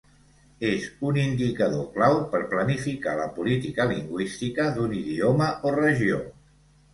És 0.67 0.85
un 1.09 1.17
indicador 1.23 1.83
clau 1.97 2.17
per 2.31 2.39
planificar 2.53 3.13
la 3.19 3.27
política 3.37 3.87
lingüística 3.93 4.67
d'un 4.79 4.97
idioma 5.03 5.51
o 5.71 5.77
regió. 5.79 6.19